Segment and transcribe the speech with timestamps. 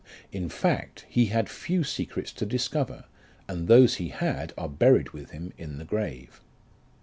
[0.31, 3.03] In fact, he had few secrets to discover,
[3.47, 6.41] and those he had are buried with him in the grave.